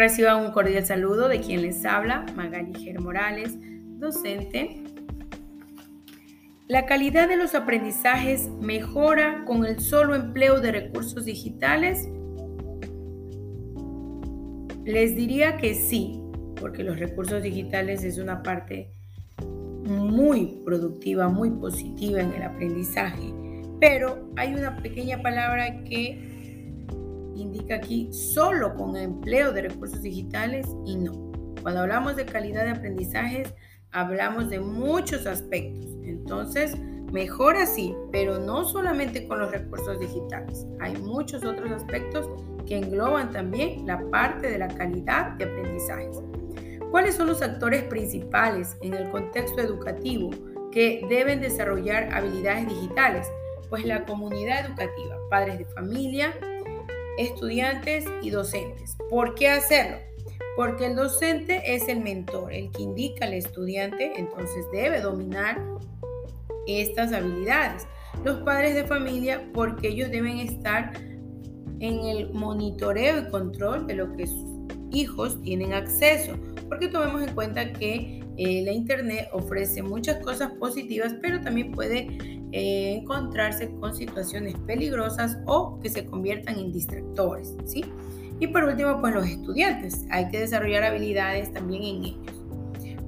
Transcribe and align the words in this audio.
Reciban 0.00 0.42
un 0.42 0.50
cordial 0.50 0.86
saludo 0.86 1.28
de 1.28 1.42
quien 1.42 1.60
les 1.60 1.84
habla, 1.84 2.24
Magali 2.34 2.72
Ger 2.72 3.00
Morales, 3.00 3.52
docente. 3.98 4.82
La 6.68 6.86
calidad 6.86 7.28
de 7.28 7.36
los 7.36 7.54
aprendizajes 7.54 8.48
mejora 8.62 9.44
con 9.44 9.66
el 9.66 9.78
solo 9.78 10.14
empleo 10.14 10.58
de 10.58 10.72
recursos 10.72 11.26
digitales. 11.26 12.08
Les 14.86 15.16
diría 15.16 15.58
que 15.58 15.74
sí, 15.74 16.22
porque 16.58 16.82
los 16.82 16.98
recursos 16.98 17.42
digitales 17.42 18.02
es 18.02 18.16
una 18.16 18.42
parte 18.42 18.88
muy 19.84 20.62
productiva, 20.64 21.28
muy 21.28 21.50
positiva 21.50 22.22
en 22.22 22.32
el 22.32 22.42
aprendizaje. 22.42 23.34
Pero 23.80 24.30
hay 24.36 24.54
una 24.54 24.78
pequeña 24.78 25.20
palabra 25.20 25.84
que 25.84 26.29
indica 27.42 27.76
aquí 27.76 28.12
solo 28.12 28.74
con 28.74 28.96
empleo 28.96 29.52
de 29.52 29.62
recursos 29.62 30.02
digitales 30.02 30.66
y 30.86 30.96
no. 30.96 31.30
Cuando 31.62 31.80
hablamos 31.80 32.16
de 32.16 32.24
calidad 32.24 32.64
de 32.64 32.70
aprendizajes, 32.70 33.52
hablamos 33.92 34.48
de 34.50 34.60
muchos 34.60 35.26
aspectos. 35.26 35.86
Entonces, 36.04 36.76
mejor 37.12 37.56
así, 37.56 37.94
pero 38.12 38.38
no 38.38 38.64
solamente 38.64 39.26
con 39.26 39.40
los 39.40 39.50
recursos 39.50 39.98
digitales. 39.98 40.66
Hay 40.80 40.96
muchos 40.96 41.44
otros 41.44 41.70
aspectos 41.70 42.28
que 42.66 42.78
engloban 42.78 43.30
también 43.30 43.86
la 43.86 44.00
parte 44.10 44.48
de 44.48 44.58
la 44.58 44.68
calidad 44.68 45.32
de 45.32 45.44
aprendizajes. 45.44 46.22
¿Cuáles 46.90 47.14
son 47.14 47.28
los 47.28 47.42
actores 47.42 47.84
principales 47.84 48.76
en 48.82 48.94
el 48.94 49.10
contexto 49.10 49.60
educativo 49.60 50.30
que 50.72 51.04
deben 51.08 51.40
desarrollar 51.40 52.12
habilidades 52.12 52.68
digitales? 52.68 53.26
Pues 53.68 53.84
la 53.84 54.04
comunidad 54.04 54.66
educativa, 54.66 55.16
padres 55.28 55.58
de 55.58 55.64
familia, 55.66 56.34
estudiantes 57.20 58.04
y 58.22 58.30
docentes. 58.30 58.96
¿Por 59.08 59.34
qué 59.34 59.48
hacerlo? 59.48 59.98
Porque 60.56 60.86
el 60.86 60.96
docente 60.96 61.74
es 61.74 61.88
el 61.88 62.00
mentor, 62.00 62.52
el 62.52 62.70
que 62.70 62.82
indica 62.82 63.26
al 63.26 63.34
estudiante, 63.34 64.12
entonces 64.16 64.64
debe 64.72 65.00
dominar 65.00 65.60
estas 66.66 67.12
habilidades. 67.12 67.86
Los 68.24 68.40
padres 68.40 68.74
de 68.74 68.84
familia, 68.84 69.48
porque 69.52 69.88
ellos 69.88 70.10
deben 70.10 70.38
estar 70.38 70.92
en 71.80 72.04
el 72.04 72.32
monitoreo 72.32 73.18
y 73.18 73.30
control 73.30 73.86
de 73.86 73.94
lo 73.94 74.14
que 74.16 74.26
sus 74.26 74.44
hijos 74.90 75.40
tienen 75.42 75.72
acceso, 75.72 76.36
porque 76.68 76.88
tomemos 76.88 77.22
en 77.22 77.34
cuenta 77.34 77.72
que 77.72 78.22
eh, 78.36 78.62
la 78.64 78.72
Internet 78.72 79.28
ofrece 79.32 79.82
muchas 79.82 80.22
cosas 80.22 80.52
positivas, 80.52 81.14
pero 81.20 81.40
también 81.40 81.72
puede 81.72 82.08
eh, 82.52 82.98
encontrarse 83.00 83.70
con 83.80 83.94
situaciones 83.94 84.54
peligrosas 84.66 85.38
o 85.46 85.78
que 85.80 85.88
se 85.88 86.06
conviertan 86.06 86.58
en 86.58 86.72
distractores, 86.72 87.54
¿sí? 87.64 87.84
Y 88.40 88.46
por 88.48 88.64
último, 88.64 89.00
pues 89.00 89.14
los 89.14 89.26
estudiantes. 89.26 90.06
Hay 90.10 90.28
que 90.28 90.40
desarrollar 90.40 90.82
habilidades 90.84 91.52
también 91.52 91.82
en 91.82 92.04
ellos. 92.04 92.40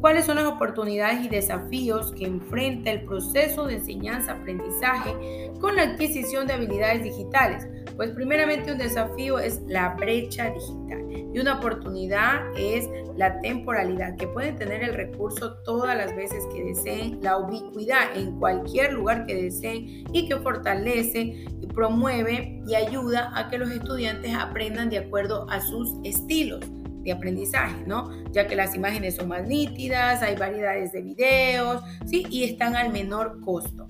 ¿Cuáles 0.00 0.24
son 0.24 0.36
las 0.36 0.46
oportunidades 0.46 1.24
y 1.24 1.28
desafíos 1.28 2.12
que 2.12 2.26
enfrenta 2.26 2.90
el 2.90 3.04
proceso 3.04 3.66
de 3.66 3.74
enseñanza-aprendizaje 3.74 5.52
con 5.60 5.76
la 5.76 5.82
adquisición 5.82 6.46
de 6.46 6.54
habilidades 6.54 7.04
digitales? 7.04 7.66
Pues 7.96 8.10
primeramente 8.10 8.72
un 8.72 8.78
desafío 8.78 9.38
es 9.38 9.62
la 9.68 9.90
brecha 9.90 10.50
digital 10.50 11.01
y 11.32 11.38
una 11.38 11.58
oportunidad 11.58 12.42
es 12.56 12.88
la 13.16 13.40
temporalidad, 13.40 14.16
que 14.16 14.26
pueden 14.26 14.56
tener 14.56 14.82
el 14.82 14.94
recurso 14.94 15.54
todas 15.64 15.96
las 15.96 16.14
veces 16.16 16.44
que 16.54 16.64
deseen, 16.64 17.18
la 17.22 17.38
ubicuidad 17.38 18.16
en 18.16 18.38
cualquier 18.38 18.92
lugar 18.92 19.26
que 19.26 19.34
deseen 19.34 20.04
y 20.12 20.28
que 20.28 20.36
fortalece 20.36 21.46
y 21.60 21.66
promueve 21.68 22.62
y 22.66 22.74
ayuda 22.74 23.32
a 23.34 23.48
que 23.48 23.58
los 23.58 23.70
estudiantes 23.70 24.34
aprendan 24.34 24.90
de 24.90 24.98
acuerdo 24.98 25.48
a 25.50 25.60
sus 25.60 25.94
estilos 26.04 26.60
de 27.02 27.12
aprendizaje, 27.12 27.84
¿no? 27.86 28.10
Ya 28.32 28.46
que 28.46 28.54
las 28.54 28.74
imágenes 28.74 29.16
son 29.16 29.28
más 29.28 29.46
nítidas, 29.46 30.22
hay 30.22 30.36
variedades 30.36 30.92
de 30.92 31.02
videos, 31.02 31.82
¿sí? 32.06 32.26
Y 32.30 32.44
están 32.44 32.76
al 32.76 32.92
menor 32.92 33.40
costo. 33.40 33.88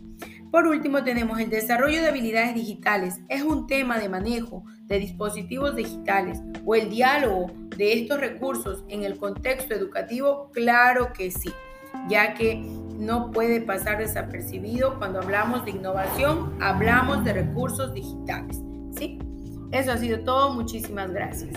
Por 0.53 0.67
último, 0.67 1.03
tenemos 1.03 1.41
el 1.41 1.49
desarrollo 1.49 2.03
de 2.03 2.09
habilidades 2.09 2.55
digitales. 2.55 3.21
Es 3.31 3.43
un 3.43 3.67
tema 3.67 3.99
de 3.99 4.11
manejo 4.11 4.67
de 4.83 4.99
dispositivos 4.99 5.75
digitales 5.75 6.43
o 6.67 6.75
el 6.75 6.91
diálogo 6.91 7.51
de 7.75 7.95
estos 7.95 8.21
recursos 8.21 8.85
en 8.89 9.03
el 9.03 9.17
contexto 9.17 9.73
educativo. 9.73 10.51
Claro 10.53 11.15
que 11.15 11.31
sí, 11.31 11.51
ya 12.07 12.35
que 12.35 12.57
no 12.99 13.31
puede 13.31 13.63
pasar 13.63 13.97
desapercibido 13.97 14.99
cuando 14.99 15.21
hablamos 15.21 15.65
de 15.65 15.71
innovación, 15.71 16.55
hablamos 16.61 17.25
de 17.25 17.33
recursos 17.33 17.95
digitales. 17.95 18.61
¿sí? 18.99 19.19
Eso 19.71 19.93
ha 19.93 19.97
sido 19.97 20.21
todo. 20.21 20.53
Muchísimas 20.53 21.11
gracias. 21.11 21.49